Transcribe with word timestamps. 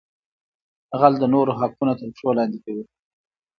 غل 0.99 1.13
د 1.19 1.23
نورو 1.33 1.51
حقونه 1.59 1.93
تر 1.99 2.09
پښو 2.15 2.29
لاندې 2.37 2.59
کوي 2.65 2.83